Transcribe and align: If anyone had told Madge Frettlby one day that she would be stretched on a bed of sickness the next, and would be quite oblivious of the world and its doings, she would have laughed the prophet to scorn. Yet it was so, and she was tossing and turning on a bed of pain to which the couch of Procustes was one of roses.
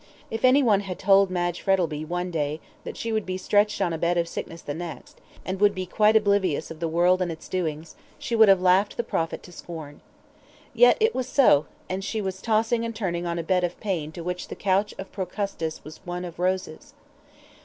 If 0.31 0.43
anyone 0.43 0.79
had 0.79 0.97
told 0.97 1.29
Madge 1.29 1.61
Frettlby 1.61 2.05
one 2.05 2.31
day 2.31 2.59
that 2.85 2.97
she 2.97 3.11
would 3.11 3.23
be 3.23 3.37
stretched 3.37 3.79
on 3.83 3.93
a 3.93 3.99
bed 3.99 4.17
of 4.17 4.27
sickness 4.27 4.63
the 4.63 4.73
next, 4.73 5.21
and 5.45 5.59
would 5.61 5.75
be 5.75 5.85
quite 5.85 6.15
oblivious 6.15 6.71
of 6.71 6.79
the 6.79 6.87
world 6.87 7.21
and 7.21 7.31
its 7.31 7.47
doings, 7.47 7.95
she 8.17 8.35
would 8.35 8.49
have 8.49 8.59
laughed 8.63 8.97
the 8.97 9.03
prophet 9.03 9.43
to 9.43 9.51
scorn. 9.51 10.01
Yet 10.73 10.97
it 10.99 11.13
was 11.13 11.27
so, 11.27 11.67
and 11.87 12.03
she 12.03 12.19
was 12.19 12.41
tossing 12.41 12.83
and 12.83 12.95
turning 12.95 13.27
on 13.27 13.37
a 13.37 13.43
bed 13.43 13.63
of 13.63 13.79
pain 13.79 14.11
to 14.13 14.23
which 14.23 14.47
the 14.47 14.55
couch 14.55 14.91
of 14.97 15.11
Procustes 15.11 15.83
was 15.83 15.99
one 16.03 16.25
of 16.25 16.39
roses. 16.39 16.95